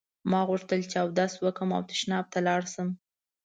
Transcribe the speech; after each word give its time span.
ما 0.31 0.41
غوښتل 0.49 0.81
چې 0.91 0.97
اودس 1.03 1.33
وکړم 1.43 1.69
او 1.77 1.81
تشناب 1.91 2.25
ته 2.33 2.39
لاړ 2.47 2.61
شم. 2.73 2.89